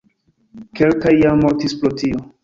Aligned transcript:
Kelkaj 0.79 1.13
jam 1.17 1.43
mortis 1.43 1.75
pro 1.83 1.91
tio. 2.03 2.23